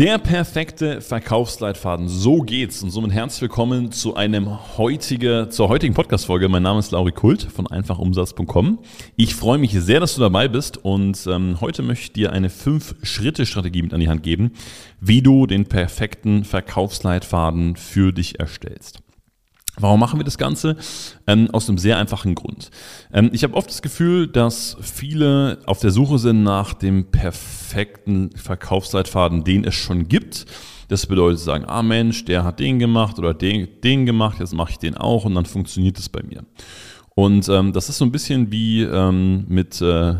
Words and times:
Der 0.00 0.16
perfekte 0.16 1.02
Verkaufsleitfaden. 1.02 2.08
So 2.08 2.40
geht's. 2.40 2.82
Und 2.82 2.88
somit 2.90 3.12
herzlich 3.12 3.42
willkommen 3.42 3.92
zu 3.92 4.14
einem 4.14 4.78
heutige, 4.78 5.48
zur 5.50 5.68
heutigen 5.68 5.92
Podcast-Folge. 5.92 6.48
Mein 6.48 6.62
Name 6.62 6.78
ist 6.78 6.90
Lauri 6.90 7.12
Kult 7.12 7.42
von 7.42 7.66
einfachumsatz.com. 7.66 8.78
Ich 9.16 9.34
freue 9.34 9.58
mich 9.58 9.72
sehr, 9.72 10.00
dass 10.00 10.14
du 10.14 10.22
dabei 10.22 10.48
bist 10.48 10.78
und 10.78 11.26
ähm, 11.26 11.60
heute 11.60 11.82
möchte 11.82 12.04
ich 12.04 12.12
dir 12.14 12.32
eine 12.32 12.48
Fünf-Schritte-Strategie 12.48 13.82
mit 13.82 13.92
an 13.92 14.00
die 14.00 14.08
Hand 14.08 14.22
geben, 14.22 14.52
wie 15.02 15.20
du 15.20 15.46
den 15.46 15.66
perfekten 15.66 16.44
Verkaufsleitfaden 16.44 17.76
für 17.76 18.14
dich 18.14 18.40
erstellst. 18.40 19.02
Warum 19.78 20.00
machen 20.00 20.18
wir 20.18 20.24
das 20.24 20.38
Ganze? 20.38 20.76
Ähm, 21.26 21.48
aus 21.52 21.68
einem 21.68 21.78
sehr 21.78 21.96
einfachen 21.98 22.34
Grund. 22.34 22.70
Ähm, 23.12 23.30
ich 23.32 23.44
habe 23.44 23.54
oft 23.54 23.70
das 23.70 23.82
Gefühl, 23.82 24.26
dass 24.26 24.76
viele 24.80 25.58
auf 25.66 25.80
der 25.80 25.90
Suche 25.90 26.18
sind 26.18 26.42
nach 26.42 26.74
dem 26.74 27.10
perfekten 27.10 28.30
Verkaufsleitfaden, 28.36 29.44
den 29.44 29.64
es 29.64 29.74
schon 29.74 30.08
gibt. 30.08 30.46
Das 30.88 31.06
bedeutet, 31.06 31.38
sagen, 31.38 31.64
ah 31.66 31.82
Mensch, 31.82 32.24
der 32.24 32.42
hat 32.42 32.58
den 32.58 32.78
gemacht 32.80 33.18
oder 33.18 33.32
den, 33.32 33.68
den 33.84 34.06
gemacht, 34.06 34.40
jetzt 34.40 34.54
mache 34.54 34.72
ich 34.72 34.78
den 34.78 34.96
auch 34.96 35.24
und 35.24 35.36
dann 35.36 35.46
funktioniert 35.46 35.98
es 35.98 36.08
bei 36.08 36.22
mir. 36.22 36.44
Und 37.14 37.48
ähm, 37.48 37.72
das 37.72 37.88
ist 37.88 37.98
so 37.98 38.04
ein 38.04 38.12
bisschen 38.12 38.50
wie 38.50 38.82
ähm, 38.82 39.44
mit, 39.48 39.80
äh, 39.80 40.14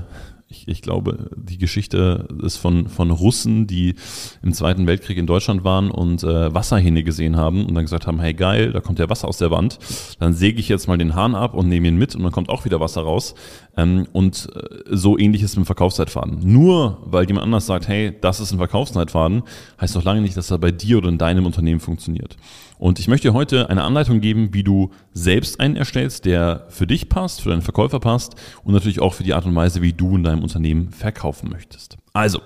ich, 0.50 0.66
ich 0.66 0.82
glaube, 0.82 1.30
die 1.36 1.59
Geschichte 1.59 2.27
ist 2.42 2.56
von, 2.56 2.88
von 2.88 3.12
Russen, 3.12 3.68
die 3.68 3.95
im 4.42 4.52
Zweiten 4.52 4.86
Weltkrieg 4.86 5.16
in 5.16 5.26
Deutschland 5.26 5.62
waren 5.62 5.90
und 5.92 6.24
äh, 6.24 6.52
Wasserhähne 6.52 7.04
gesehen 7.04 7.36
haben 7.36 7.64
und 7.66 7.74
dann 7.74 7.84
gesagt 7.84 8.09
haben, 8.09 8.18
hey 8.18 8.34
geil, 8.34 8.73
da 8.73 8.80
kommt 8.80 8.98
ja 8.98 9.09
Wasser 9.09 9.28
aus 9.28 9.38
der 9.38 9.52
Wand, 9.52 9.78
dann 10.18 10.34
säge 10.34 10.59
ich 10.59 10.68
jetzt 10.68 10.88
mal 10.88 10.98
den 10.98 11.14
Hahn 11.14 11.36
ab 11.36 11.54
und 11.54 11.68
nehme 11.68 11.86
ihn 11.86 11.96
mit 11.96 12.16
und 12.16 12.24
dann 12.24 12.32
kommt 12.32 12.48
auch 12.48 12.64
wieder 12.64 12.80
Wasser 12.80 13.02
raus. 13.02 13.34
Ähm, 13.76 14.09
und 14.12 14.48
äh, 14.56 14.80
so 14.90 15.16
ähnlich 15.16 15.42
ist 15.42 15.56
mit 15.56 15.64
dem 15.64 15.66
Verkaufszeitfaden. 15.66 16.40
Nur 16.42 16.98
weil 17.04 17.26
jemand 17.26 17.45
anders 17.45 17.66
sagt, 17.66 17.87
hey, 17.87 18.12
das 18.20 18.40
ist 18.40 18.51
ein 18.51 18.59
Verkaufszeitfaden, 18.59 19.45
heißt 19.80 19.95
noch 19.95 20.04
lange 20.04 20.20
nicht, 20.20 20.37
dass 20.37 20.51
er 20.51 20.59
bei 20.59 20.73
dir 20.73 20.98
oder 20.98 21.10
in 21.10 21.18
deinem 21.18 21.46
Unternehmen 21.46 21.80
funktioniert. 21.80 22.37
Und 22.80 22.98
ich 22.98 23.09
möchte 23.09 23.28
dir 23.28 23.34
heute 23.34 23.68
eine 23.68 23.85
Anleitung 23.85 24.23
geben, 24.23 24.54
wie 24.54 24.62
du 24.62 24.90
selbst 25.12 25.60
einen 25.60 25.76
erstellst, 25.76 26.24
der 26.24 26.64
für 26.70 26.87
dich 26.87 27.10
passt, 27.10 27.42
für 27.42 27.51
deinen 27.51 27.60
Verkäufer 27.60 28.01
passt 28.01 28.37
und 28.64 28.73
natürlich 28.73 29.01
auch 29.01 29.12
für 29.12 29.23
die 29.23 29.35
Art 29.35 29.45
und 29.45 29.54
Weise, 29.54 29.82
wie 29.82 29.92
du 29.92 30.16
in 30.16 30.23
deinem 30.23 30.40
Unternehmen 30.43 30.91
verkaufen 30.91 31.51
möchtest. 31.51 31.96
Also, 32.13 32.41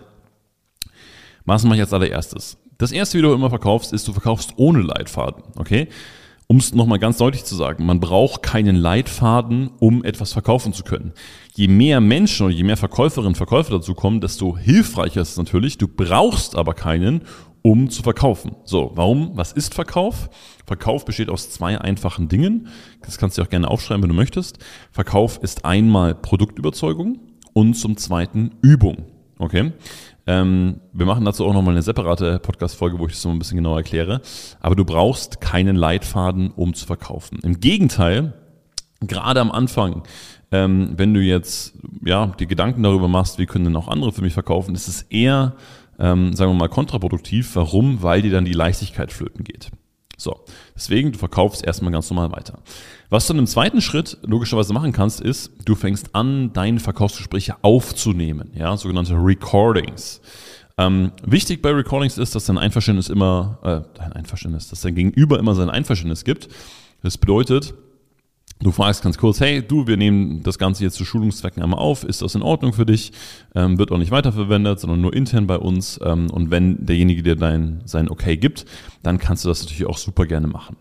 was 1.44 1.64
mache 1.64 1.76
ich 1.76 1.82
als 1.82 1.92
allererstes? 1.92 2.58
Das 2.78 2.92
erste, 2.92 3.18
wie 3.18 3.22
du 3.22 3.32
immer 3.32 3.50
verkaufst, 3.50 3.92
ist, 3.92 4.08
du 4.08 4.12
verkaufst 4.12 4.54
ohne 4.56 4.80
Leitfaden. 4.80 5.44
Okay? 5.56 5.88
Um 6.46 6.58
es 6.58 6.74
nochmal 6.74 6.98
ganz 6.98 7.16
deutlich 7.16 7.44
zu 7.44 7.54
sagen, 7.54 7.86
man 7.86 8.00
braucht 8.00 8.42
keinen 8.42 8.76
Leitfaden, 8.76 9.70
um 9.78 10.04
etwas 10.04 10.32
verkaufen 10.34 10.74
zu 10.74 10.82
können. 10.82 11.12
Je 11.54 11.68
mehr 11.68 12.00
Menschen 12.00 12.46
oder 12.46 12.54
je 12.54 12.64
mehr 12.64 12.76
Verkäuferinnen 12.76 13.28
und 13.28 13.36
Verkäufer 13.36 13.72
dazu 13.72 13.94
kommen, 13.94 14.20
desto 14.20 14.56
hilfreicher 14.56 15.22
ist 15.22 15.30
es 15.30 15.36
natürlich. 15.38 15.78
Du 15.78 15.88
brauchst 15.88 16.54
aber 16.56 16.74
keinen, 16.74 17.22
um 17.62 17.88
zu 17.88 18.02
verkaufen. 18.02 18.56
So, 18.64 18.92
warum? 18.94 19.30
Was 19.34 19.52
ist 19.52 19.72
Verkauf? 19.72 20.28
Verkauf 20.66 21.06
besteht 21.06 21.30
aus 21.30 21.50
zwei 21.50 21.80
einfachen 21.80 22.28
Dingen. 22.28 22.68
Das 23.00 23.16
kannst 23.16 23.38
du 23.38 23.42
auch 23.42 23.48
gerne 23.48 23.70
aufschreiben, 23.70 24.02
wenn 24.02 24.10
du 24.10 24.14
möchtest. 24.14 24.58
Verkauf 24.90 25.38
ist 25.42 25.64
einmal 25.64 26.14
Produktüberzeugung 26.14 27.20
und 27.54 27.74
zum 27.74 27.96
zweiten 27.96 28.50
Übung. 28.60 29.06
Okay? 29.38 29.72
Ähm, 30.26 30.80
wir 30.92 31.06
machen 31.06 31.24
dazu 31.24 31.46
auch 31.46 31.54
nochmal 31.54 31.74
eine 31.74 31.82
separate 31.82 32.38
Podcast-Folge, 32.38 32.98
wo 32.98 33.06
ich 33.06 33.12
das 33.12 33.24
noch 33.24 33.32
ein 33.32 33.38
bisschen 33.38 33.56
genauer 33.56 33.78
erkläre. 33.78 34.20
Aber 34.60 34.74
du 34.74 34.84
brauchst 34.84 35.40
keinen 35.40 35.76
Leitfaden, 35.76 36.50
um 36.50 36.74
zu 36.74 36.84
verkaufen. 36.84 37.38
Im 37.42 37.60
Gegenteil, 37.60 38.34
gerade 39.00 39.40
am 39.40 39.50
Anfang, 39.50 40.02
ähm, 40.52 40.92
wenn 40.96 41.14
du 41.14 41.20
jetzt 41.20 41.74
ja 42.04 42.26
die 42.38 42.46
Gedanken 42.46 42.82
darüber 42.82 43.08
machst, 43.08 43.38
wie 43.38 43.46
können 43.46 43.64
denn 43.64 43.76
auch 43.76 43.88
andere 43.88 44.12
für 44.12 44.22
mich 44.22 44.34
verkaufen, 44.34 44.74
ist 44.74 44.88
es 44.88 45.02
eher 45.02 45.54
ähm, 45.98 46.32
sagen 46.34 46.52
wir 46.52 46.58
mal, 46.58 46.68
kontraproduktiv. 46.68 47.54
Warum? 47.56 48.02
Weil 48.02 48.22
dir 48.22 48.32
dann 48.32 48.44
die 48.44 48.52
Leichtigkeit 48.52 49.12
flöten 49.12 49.44
geht. 49.44 49.70
So, 50.16 50.44
deswegen, 50.74 51.12
du 51.12 51.18
verkaufst 51.18 51.64
erstmal 51.64 51.92
ganz 51.92 52.10
normal 52.10 52.32
weiter. 52.32 52.58
Was 53.10 53.26
du 53.26 53.34
im 53.34 53.46
zweiten 53.46 53.80
Schritt 53.80 54.18
logischerweise 54.22 54.72
machen 54.72 54.92
kannst, 54.92 55.20
ist, 55.20 55.50
du 55.64 55.74
fängst 55.74 56.14
an, 56.14 56.52
deine 56.52 56.80
Verkaufsgespräche 56.80 57.56
aufzunehmen, 57.62 58.50
ja, 58.54 58.76
sogenannte 58.76 59.14
Recordings. 59.14 60.20
Ähm, 60.76 61.12
wichtig 61.24 61.62
bei 61.62 61.70
Recordings 61.70 62.18
ist, 62.18 62.34
dass 62.34 62.46
dein 62.46 62.58
Einverständnis 62.58 63.08
immer, 63.08 63.58
äh, 63.62 63.98
dein 63.98 64.12
Einverständnis, 64.12 64.68
dass 64.68 64.80
dein 64.80 64.94
Gegenüber 64.94 65.38
immer 65.38 65.54
sein 65.54 65.70
Einverständnis 65.70 66.24
gibt. 66.24 66.48
Das 67.02 67.18
bedeutet, 67.18 67.74
Du 68.60 68.70
fragst 68.70 69.02
ganz 69.02 69.18
kurz, 69.18 69.40
hey, 69.40 69.62
du, 69.62 69.86
wir 69.86 69.96
nehmen 69.96 70.42
das 70.42 70.58
Ganze 70.58 70.84
jetzt 70.84 70.94
zu 70.94 71.04
Schulungszwecken 71.04 71.62
einmal 71.62 71.80
auf. 71.80 72.04
Ist 72.04 72.22
das 72.22 72.34
in 72.34 72.42
Ordnung 72.42 72.72
für 72.72 72.86
dich? 72.86 73.12
Ähm, 73.54 73.78
wird 73.78 73.92
auch 73.92 73.98
nicht 73.98 74.10
weiterverwendet, 74.10 74.80
sondern 74.80 75.00
nur 75.00 75.12
intern 75.12 75.46
bei 75.46 75.58
uns. 75.58 76.00
Ähm, 76.02 76.30
und 76.30 76.50
wenn 76.50 76.86
derjenige 76.86 77.22
dir 77.22 77.36
dein, 77.36 77.82
sein 77.84 78.08
Okay 78.08 78.36
gibt, 78.36 78.64
dann 79.02 79.18
kannst 79.18 79.44
du 79.44 79.48
das 79.48 79.62
natürlich 79.62 79.86
auch 79.86 79.98
super 79.98 80.26
gerne 80.26 80.46
machen. 80.46 80.76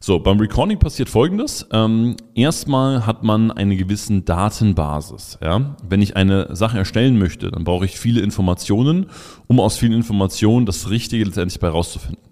So, 0.00 0.20
beim 0.20 0.38
Recording 0.38 0.78
passiert 0.78 1.08
Folgendes. 1.08 1.66
Ähm, 1.72 2.16
erstmal 2.34 3.04
hat 3.04 3.24
man 3.24 3.50
eine 3.50 3.76
gewisse 3.76 4.20
Datenbasis. 4.20 5.38
Ja? 5.42 5.76
Wenn 5.88 6.02
ich 6.02 6.16
eine 6.16 6.54
Sache 6.54 6.78
erstellen 6.78 7.18
möchte, 7.18 7.50
dann 7.50 7.64
brauche 7.64 7.84
ich 7.84 7.98
viele 7.98 8.20
Informationen, 8.20 9.06
um 9.48 9.58
aus 9.58 9.76
vielen 9.76 9.92
Informationen 9.92 10.66
das 10.66 10.90
Richtige 10.90 11.24
letztendlich 11.24 11.58
bei 11.58 11.68
rauszufinden. 11.68 12.27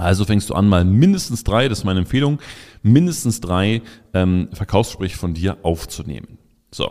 Also 0.00 0.24
fängst 0.24 0.50
du 0.50 0.54
an, 0.54 0.68
mal 0.68 0.84
mindestens 0.84 1.44
drei, 1.44 1.68
das 1.68 1.80
ist 1.80 1.84
meine 1.84 2.00
Empfehlung, 2.00 2.38
mindestens 2.82 3.40
drei 3.40 3.82
ähm, 4.14 4.48
Verkaufsgespräche 4.52 5.16
von 5.16 5.34
dir 5.34 5.58
aufzunehmen. 5.62 6.38
So. 6.72 6.90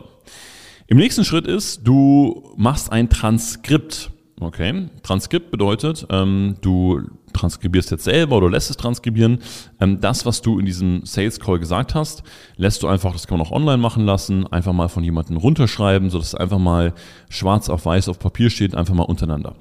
Im 0.88 0.98
nächsten 0.98 1.24
Schritt 1.24 1.46
ist, 1.46 1.88
du 1.88 2.54
machst 2.58 2.92
ein 2.92 3.10
Transkript. 3.10 4.12
Okay, 4.42 4.88
Transkript 5.04 5.52
bedeutet, 5.52 6.08
ähm, 6.10 6.56
du 6.62 7.02
transkribierst 7.34 7.92
jetzt 7.92 8.06
selber 8.06 8.38
oder 8.38 8.50
lässt 8.50 8.70
es 8.70 8.78
transkribieren. 8.78 9.40
Ähm, 9.80 10.00
das, 10.00 10.26
was 10.26 10.42
du 10.42 10.60
in 10.60 10.66
diesem 10.66 11.06
Sales 11.06 11.40
Call 11.40 11.60
gesagt 11.60 11.94
hast, 11.94 12.24
lässt 12.56 12.82
du 12.82 12.88
einfach, 12.88 13.12
das 13.14 13.28
kann 13.28 13.38
man 13.38 13.46
auch 13.46 13.52
online 13.52 13.78
machen 13.78 14.06
lassen, 14.06 14.48
einfach 14.48 14.74
mal 14.74 14.88
von 14.88 15.04
jemandem 15.04 15.38
runterschreiben, 15.38 16.10
sodass 16.10 16.30
es 16.30 16.36
einfach 16.36 16.58
mal 16.58 16.94
schwarz 17.30 17.70
auf 17.70 17.86
weiß 17.86 18.10
auf 18.10 18.18
Papier 18.18 18.50
steht, 18.50 18.76
einfach 18.76 18.94
mal 18.94 19.04
untereinander. 19.04 19.56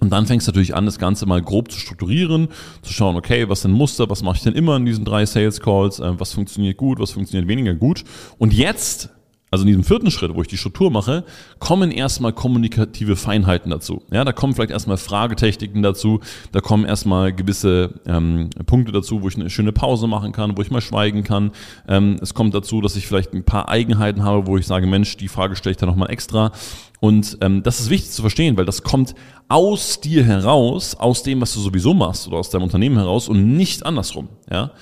Und 0.00 0.10
dann 0.10 0.26
fängst 0.26 0.46
du 0.46 0.50
natürlich 0.50 0.74
an, 0.74 0.84
das 0.84 0.98
Ganze 0.98 1.26
mal 1.26 1.40
grob 1.40 1.70
zu 1.70 1.78
strukturieren, 1.78 2.48
zu 2.82 2.92
schauen, 2.92 3.16
okay, 3.16 3.48
was 3.48 3.62
sind 3.62 3.72
Muster, 3.72 4.10
was 4.10 4.22
mache 4.22 4.36
ich 4.36 4.42
denn 4.42 4.54
immer 4.54 4.76
in 4.76 4.84
diesen 4.84 5.04
drei 5.04 5.24
Sales 5.24 5.60
Calls, 5.60 6.00
äh, 6.00 6.18
was 6.18 6.32
funktioniert 6.32 6.76
gut, 6.76 6.98
was 6.98 7.12
funktioniert 7.12 7.48
weniger 7.48 7.74
gut. 7.74 8.04
Und 8.38 8.52
jetzt 8.52 9.10
also 9.56 9.64
in 9.64 9.68
diesem 9.68 9.84
vierten 9.84 10.10
Schritt, 10.10 10.34
wo 10.34 10.42
ich 10.42 10.48
die 10.48 10.58
Struktur 10.58 10.90
mache, 10.90 11.24
kommen 11.58 11.90
erstmal 11.90 12.34
kommunikative 12.34 13.16
Feinheiten 13.16 13.70
dazu. 13.70 14.02
Ja, 14.12 14.22
da 14.22 14.32
kommen 14.32 14.52
vielleicht 14.52 14.70
erstmal 14.70 14.98
Fragetechniken 14.98 15.82
dazu, 15.82 16.20
da 16.52 16.60
kommen 16.60 16.84
erstmal 16.84 17.32
gewisse 17.32 17.94
ähm, 18.06 18.50
Punkte 18.66 18.92
dazu, 18.92 19.22
wo 19.22 19.28
ich 19.28 19.36
eine 19.36 19.48
schöne 19.48 19.72
Pause 19.72 20.08
machen 20.08 20.32
kann, 20.32 20.58
wo 20.58 20.62
ich 20.62 20.70
mal 20.70 20.82
schweigen 20.82 21.24
kann. 21.24 21.52
Ähm, 21.88 22.18
es 22.20 22.34
kommt 22.34 22.54
dazu, 22.54 22.82
dass 22.82 22.96
ich 22.96 23.06
vielleicht 23.06 23.32
ein 23.32 23.44
paar 23.44 23.70
Eigenheiten 23.70 24.22
habe, 24.22 24.46
wo 24.46 24.58
ich 24.58 24.66
sage, 24.66 24.86
Mensch, 24.86 25.16
die 25.16 25.28
Frage 25.28 25.56
stelle 25.56 25.70
ich 25.70 25.78
da 25.78 25.86
nochmal 25.86 26.10
extra. 26.10 26.52
Und 27.00 27.38
ähm, 27.40 27.62
das 27.62 27.80
ist 27.80 27.88
wichtig 27.88 28.10
zu 28.10 28.20
verstehen, 28.20 28.58
weil 28.58 28.66
das 28.66 28.82
kommt 28.82 29.14
aus 29.48 30.00
dir 30.02 30.22
heraus, 30.22 30.94
aus 30.94 31.22
dem, 31.22 31.40
was 31.40 31.54
du 31.54 31.60
sowieso 31.60 31.94
machst 31.94 32.28
oder 32.28 32.36
aus 32.36 32.50
deinem 32.50 32.64
Unternehmen 32.64 32.96
heraus 32.96 33.28
und 33.28 33.56
nicht 33.56 33.86
andersrum. 33.86 34.28
Ja, 34.50 34.72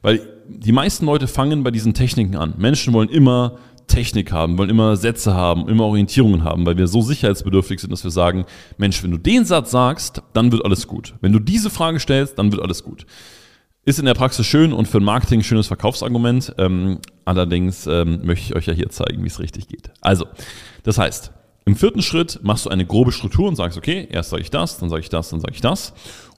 weil 0.00 0.26
die 0.48 0.72
meisten 0.72 1.06
Leute 1.06 1.28
fangen 1.28 1.62
bei 1.62 1.70
diesen 1.70 1.94
Techniken 1.94 2.36
an. 2.36 2.54
Menschen 2.58 2.92
wollen 2.92 3.08
immer 3.08 3.58
Technik 3.92 4.32
haben, 4.32 4.56
wollen 4.56 4.70
immer 4.70 4.96
Sätze 4.96 5.34
haben, 5.34 5.68
immer 5.68 5.84
Orientierungen 5.84 6.44
haben, 6.44 6.64
weil 6.64 6.78
wir 6.78 6.86
so 6.86 7.02
sicherheitsbedürftig 7.02 7.80
sind, 7.80 7.90
dass 7.90 8.04
wir 8.04 8.10
sagen, 8.10 8.46
Mensch, 8.78 9.02
wenn 9.02 9.10
du 9.10 9.18
den 9.18 9.44
Satz 9.44 9.70
sagst, 9.70 10.22
dann 10.32 10.50
wird 10.50 10.64
alles 10.64 10.86
gut. 10.86 11.14
Wenn 11.20 11.32
du 11.32 11.38
diese 11.38 11.68
Frage 11.68 12.00
stellst, 12.00 12.38
dann 12.38 12.50
wird 12.50 12.62
alles 12.62 12.82
gut. 12.82 13.04
Ist 13.84 13.98
in 13.98 14.06
der 14.06 14.14
Praxis 14.14 14.46
schön 14.46 14.72
und 14.72 14.88
für 14.88 15.00
Marketing 15.00 15.40
ein 15.40 15.44
schönes 15.44 15.66
Verkaufsargument. 15.66 16.54
Ähm, 16.56 17.00
allerdings 17.24 17.86
ähm, 17.86 18.20
möchte 18.24 18.46
ich 18.46 18.56
euch 18.56 18.66
ja 18.66 18.72
hier 18.72 18.88
zeigen, 18.88 19.22
wie 19.24 19.28
es 19.28 19.40
richtig 19.40 19.68
geht. 19.68 19.90
Also, 20.00 20.26
das 20.84 20.98
heißt, 20.98 21.32
im 21.66 21.76
vierten 21.76 22.00
Schritt 22.00 22.40
machst 22.42 22.64
du 22.64 22.70
eine 22.70 22.86
grobe 22.86 23.12
Struktur 23.12 23.46
und 23.46 23.56
sagst, 23.56 23.76
okay, 23.76 24.08
erst 24.10 24.30
sage 24.30 24.42
ich 24.42 24.50
das, 24.50 24.78
dann 24.78 24.88
sage 24.88 25.02
ich 25.02 25.10
das, 25.10 25.28
dann 25.30 25.40
sage 25.40 25.52
ich 25.54 25.60
das. 25.60 25.92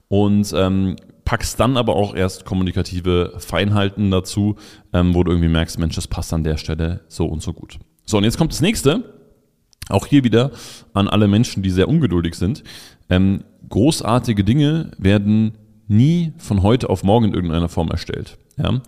Und 0.09 0.53
ähm, 0.57 0.97
packst 1.25 1.59
dann 1.59 1.77
aber 1.77 1.97
auch 1.97 2.15
erst 2.15 2.45
kommunikative 2.45 3.35
Feinheiten 3.39 4.11
dazu, 4.11 4.57
ähm, 4.93 5.15
wo 5.15 5.25
du 5.25 5.33
irgendwie 5.33 5.49
merkst, 5.49 5.79
Mensch, 5.79 5.95
das 5.95 6.09
passt 6.09 6.33
an 6.33 6.45
der 6.45 6.57
Stelle 6.57 7.01
so 7.09 7.27
und 7.27 7.43
so 7.43 7.53
gut. 7.53 7.79
So, 8.05 8.19
und 8.19 8.25
jetzt 8.25 8.39
kommt 8.39 8.53
das 8.53 8.61
nächste. 8.61 9.03
Auch 9.89 10.07
hier 10.07 10.25
wieder 10.25 10.51
an 10.95 11.09
alle 11.09 11.29
Menschen, 11.29 11.63
die 11.63 11.71
sehr 11.71 11.89
ungeduldig 11.89 12.35
sind. 12.35 12.65
Ähm, 13.11 13.45
großartige 13.69 14.45
Dinge 14.45 14.93
werden 14.99 15.59
nie 15.89 16.33
von 16.39 16.63
heute 16.63 16.89
auf 16.89 17.03
morgen 17.03 17.27
in 17.27 17.35
irgendeiner 17.35 17.69
Form 17.69 17.91
erstellt. 17.91 18.39
Ja? 18.57 18.81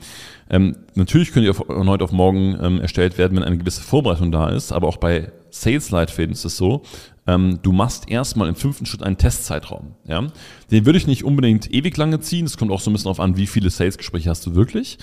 Ähm, 0.49 0.77
natürlich 0.95 1.33
können 1.33 1.47
die 1.47 1.53
von 1.53 1.89
heute 1.89 2.05
auf 2.05 2.13
morgen 2.13 2.57
ähm, 2.61 2.81
erstellt 2.81 3.19
werden, 3.19 3.37
wenn 3.37 3.45
eine 3.45 3.59
gewisse 3.59 3.83
Vorbereitung 3.83 4.33
da 4.33 4.49
ist, 4.49 4.73
aber 4.73 4.89
auch 4.89 4.97
bei 4.97 5.33
Sales-Leitfäden 5.51 6.33
ist 6.33 6.45
es 6.45 6.57
so, 6.57 6.83
ähm, 7.27 7.59
du 7.63 7.73
machst 7.73 8.09
erstmal 8.09 8.49
im 8.49 8.55
fünften 8.55 8.87
Schritt 8.87 9.03
einen 9.03 9.19
Testzeitraum. 9.19 9.95
Ja? 10.07 10.27
Den 10.71 10.87
würde 10.87 10.99
ich 10.99 11.07
nicht 11.07 11.25
unbedingt 11.25 11.73
ewig 11.73 11.97
lange 11.97 12.21
ziehen. 12.21 12.47
Es 12.47 12.57
kommt 12.57 12.71
auch 12.71 12.81
so 12.81 12.91
ein 12.91 12.93
bisschen 12.93 13.05
darauf 13.05 13.21
an, 13.21 13.37
wie 13.37 13.47
viele 13.47 13.71
Sales-Gespräche 13.71 14.31
hast 14.31 14.47
du 14.47 14.55
wirklich. 14.55 14.99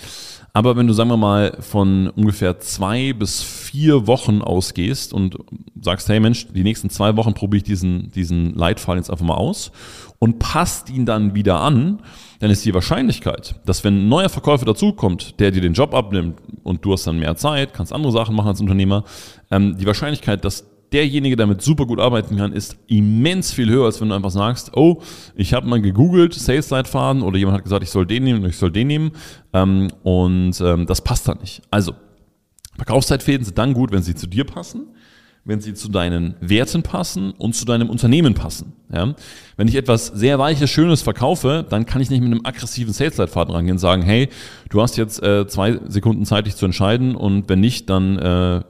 Aber 0.54 0.76
wenn 0.78 0.88
du, 0.88 0.94
sagen 0.94 1.10
wir 1.10 1.18
mal, 1.18 1.58
von 1.60 2.08
ungefähr 2.10 2.60
zwei 2.60 3.14
bis 3.14 3.42
vier 3.42 4.06
Wochen 4.06 4.42
ausgehst 4.42 5.12
und 5.12 5.38
sagst, 5.82 6.08
hey 6.10 6.20
Mensch, 6.20 6.48
die 6.54 6.64
nächsten 6.64 6.90
zwei 6.90 7.18
Wochen 7.18 7.34
probiere 7.34 7.58
ich 7.58 7.64
diesen, 7.64 8.12
diesen 8.12 8.54
Leitfaden 8.54 9.00
jetzt 9.00 9.10
einfach 9.10 9.26
mal 9.26 9.36
aus 9.36 9.72
und 10.20 10.40
passt 10.40 10.90
ihn 10.92 11.06
dann 11.06 11.34
wieder 11.34 11.60
an, 11.60 12.02
dann 12.40 12.52
ist 12.52 12.64
die 12.66 12.74
Wahrscheinlichkeit, 12.74 13.56
dass 13.66 13.84
wenn 13.84 14.06
ein 14.06 14.10
neuer 14.10 14.30
Verkäufer 14.30 14.66
dazukommt, 14.66 15.40
der 15.40 15.52
dir 15.52 15.62
den 15.62 15.74
Job 15.74 15.94
abnimmt 15.94 16.40
und 16.64 16.86
du 16.86 16.94
hast 16.94 17.08
dann 17.08 17.18
mehr 17.18 17.36
Zeit, 17.36 17.74
kannst 17.74 17.92
andere 17.92 18.12
Sachen 18.12 18.36
machen 18.36 18.50
als 18.50 18.62
Unternehmer, 18.62 19.06
ähm, 19.50 19.76
die 19.78 19.86
Wahrscheinlichkeit, 19.86 20.46
dass 20.46 20.66
derjenige 20.94 21.36
damit 21.36 21.62
super 21.62 21.86
gut 21.86 22.00
arbeiten 22.00 22.38
kann, 22.38 22.54
ist 22.54 22.78
immens 22.88 23.52
viel 23.52 23.70
höher, 23.70 23.86
als 23.86 24.00
wenn 24.00 24.10
du 24.10 24.16
einfach 24.16 24.32
sagst, 24.32 24.72
oh, 24.76 25.02
ich 25.36 25.54
habe 25.54 25.68
mal 25.68 25.82
gegoogelt, 25.82 26.34
Sales-Leitfaden 26.34 27.22
oder 27.22 27.38
jemand 27.38 27.58
hat 27.58 27.64
gesagt, 27.64 27.84
ich 27.84 27.90
soll 27.90 28.06
den 28.06 28.24
nehmen 28.24 28.44
und 28.44 28.50
ich 28.50 28.58
soll 28.58 28.72
den 28.72 28.88
nehmen 28.88 29.12
ähm, 29.54 29.90
und 30.04 30.62
ähm, 30.62 30.86
das 30.86 31.02
passt 31.02 31.28
dann 31.28 31.40
nicht. 31.40 31.62
Also, 31.72 31.94
Verkaufszeitfäden 32.78 33.46
sind 33.46 33.58
dann 33.58 33.74
gut, 33.74 33.92
wenn 33.92 34.04
sie 34.04 34.16
zu 34.16 34.28
dir 34.28 34.46
passen 34.46 34.88
wenn 35.46 35.60
sie 35.60 35.74
zu 35.74 35.90
deinen 35.90 36.36
Werten 36.40 36.84
passen 36.84 37.32
und 37.32 37.54
zu 37.54 37.66
deinem 37.66 37.90
Unternehmen 37.90 38.34
passen. 38.34 38.74
Ja? 38.94 39.14
Wenn 39.58 39.68
ich 39.68 39.76
etwas 39.76 40.08
sehr 40.08 40.40
Weiches, 40.40 40.70
Schönes 40.70 41.02
verkaufe, 41.02 41.66
dann 41.68 41.86
kann 41.86 42.02
ich 42.02 42.10
nicht 42.10 42.22
mit 42.22 42.32
einem 42.32 42.46
aggressiven 42.46 42.94
Sales-Leitfaden 42.94 43.54
rangehen 43.54 43.74
und 43.74 43.80
sagen, 43.80 44.04
hey, 44.04 44.30
du 44.70 44.82
hast 44.82 44.96
jetzt 44.96 45.22
äh, 45.22 45.46
zwei 45.48 45.80
Sekunden 45.88 46.26
Zeit, 46.26 46.46
dich 46.46 46.56
zu 46.56 46.66
entscheiden 46.66 47.16
und 47.16 47.50
wenn 47.50 47.60
nicht, 47.60 47.90
dann, 47.90 48.18
äh, 48.18 48.58
äh, 48.58 48.62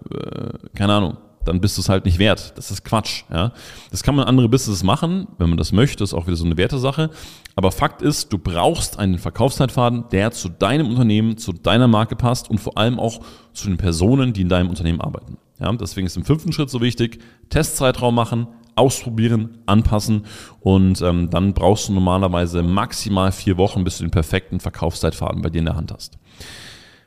keine 0.74 0.94
Ahnung, 0.94 1.18
dann 1.46 1.62
bist 1.62 1.78
du 1.78 1.82
es 1.82 1.90
halt 1.90 2.06
nicht 2.06 2.20
wert. 2.20 2.54
Das 2.58 2.72
ist 2.72 2.84
Quatsch. 2.84 3.24
Ja? 3.32 3.54
Das 3.92 4.04
kann 4.04 4.16
man 4.16 4.26
andere 4.26 4.50
Businesses 4.50 4.84
machen, 4.84 5.28
wenn 5.38 5.50
man 5.50 5.58
das 5.58 5.72
möchte, 5.72 6.04
ist 6.04 6.14
auch 6.14 6.28
wieder 6.28 6.36
so 6.36 6.46
eine 6.46 6.58
Wertesache. 6.58 7.10
Aber 7.56 7.72
Fakt 7.72 8.02
ist, 8.02 8.34
du 8.34 8.38
brauchst 8.38 8.98
einen 8.98 9.20
Verkaufszeitfaden, 9.20 10.06
der 10.12 10.32
zu 10.32 10.50
deinem 10.50 10.88
Unternehmen, 10.88 11.38
zu 11.38 11.54
deiner 11.54 11.88
Marke 11.88 12.16
passt 12.16 12.50
und 12.50 12.60
vor 12.60 12.78
allem 12.78 13.00
auch 13.00 13.22
zu 13.54 13.68
den 13.68 13.78
Personen, 13.78 14.34
die 14.34 14.42
in 14.42 14.50
deinem 14.50 14.70
Unternehmen 14.70 15.02
arbeiten. 15.02 15.38
Ja, 15.60 15.72
deswegen 15.74 16.08
ist 16.08 16.18
im 16.18 16.26
fünften 16.26 16.52
Schritt 16.52 16.70
so 16.70 16.82
wichtig, 16.82 17.20
Testzeitraum 17.50 18.16
machen, 18.16 18.48
ausprobieren, 18.76 19.60
anpassen 19.68 20.26
und 20.62 21.02
ähm, 21.02 21.30
dann 21.30 21.54
brauchst 21.54 21.90
du 21.90 21.94
normalerweise 21.94 22.64
maximal 22.64 23.32
vier 23.32 23.58
Wochen, 23.58 23.84
bis 23.84 24.00
du 24.00 24.04
den 24.04 24.12
perfekten 24.12 24.60
Verkaufszeitfaden 24.60 25.42
bei 25.42 25.50
dir 25.50 25.60
in 25.60 25.66
der 25.66 25.76
Hand 25.76 25.92
hast. 25.94 26.18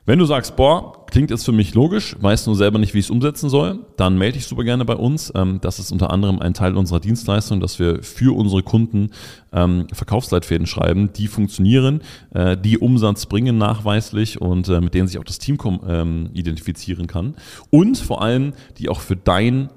Wenn 0.09 0.21
du 0.21 0.25
sagst, 0.25 0.55
boah, 0.55 1.05
klingt 1.11 1.31
jetzt 1.31 1.45
für 1.45 1.51
mich 1.51 1.75
logisch, 1.75 2.15
weißt 2.21 2.47
nur 2.47 2.55
selber 2.55 2.79
nicht, 2.79 2.95
wie 2.95 3.01
ich 3.01 3.07
es 3.07 3.11
umsetzen 3.11 3.51
soll, 3.51 3.81
dann 3.97 4.17
melde 4.17 4.35
dich 4.35 4.47
super 4.47 4.63
gerne 4.63 4.85
bei 4.85 4.95
uns. 4.95 5.33
Ähm, 5.35 5.59
das 5.61 5.81
ist 5.81 5.91
unter 5.91 6.11
anderem 6.11 6.39
ein 6.39 6.55
Teil 6.55 6.77
unserer 6.77 7.01
Dienstleistung, 7.01 7.59
dass 7.59 7.81
wir 7.81 8.05
für 8.05 8.37
unsere 8.37 8.63
Kunden 8.63 9.11
ähm, 9.53 9.89
Verkaufsleitfäden 9.93 10.69
schreiben, 10.69 11.13
die 11.13 11.27
funktionieren, 11.27 12.03
äh, 12.33 12.57
die 12.57 12.79
Umsatz 12.79 13.27
bringen 13.27 13.59
nachweislich 13.59 14.41
und 14.41 14.69
äh, 14.69 14.81
mit 14.81 14.95
denen 14.95 15.09
sich 15.09 15.19
auch 15.19 15.25
das 15.25 15.41
Team 15.41 15.59
ähm, 15.89 16.31
identifizieren 16.35 17.09
kann 17.09 17.35
und 17.71 17.99
vor 17.99 18.23
allem, 18.23 18.53
die 18.79 18.89
auch 18.89 19.01
für 19.01 19.17
dein 19.17 19.71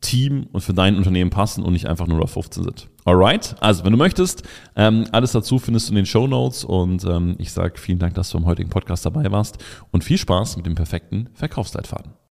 Team 0.00 0.46
und 0.52 0.60
für 0.60 0.74
dein 0.74 0.96
Unternehmen 0.96 1.30
passen 1.30 1.64
und 1.64 1.72
nicht 1.72 1.86
einfach 1.86 2.06
nur 2.06 2.22
auf 2.22 2.32
15 2.32 2.64
sind. 2.64 2.88
Alright, 3.04 3.56
also 3.60 3.84
wenn 3.84 3.92
du 3.92 3.98
möchtest, 3.98 4.42
ähm, 4.74 5.06
alles 5.12 5.32
dazu 5.32 5.58
findest 5.58 5.88
du 5.88 5.92
in 5.92 5.96
den 5.96 6.06
Show 6.06 6.26
Notes 6.26 6.64
und 6.64 7.04
ähm, 7.04 7.36
ich 7.38 7.52
sage 7.52 7.78
vielen 7.78 7.98
Dank, 7.98 8.14
dass 8.14 8.30
du 8.30 8.38
am 8.38 8.46
heutigen 8.46 8.68
Podcast 8.68 9.06
dabei 9.06 9.30
warst 9.30 9.58
und 9.92 10.04
viel 10.04 10.18
Spaß 10.18 10.56
mit 10.56 10.66
dem 10.66 10.74
perfekten 10.74 11.28
Verkaufsleitfaden. 11.34 12.16